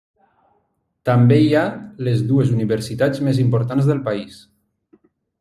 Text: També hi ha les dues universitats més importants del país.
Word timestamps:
També 1.09 1.37
hi 1.41 1.51
ha 1.59 1.65
les 2.07 2.23
dues 2.31 2.49
universitats 2.55 3.23
més 3.29 3.43
importants 3.45 3.93
del 3.93 4.03
país. 4.11 4.43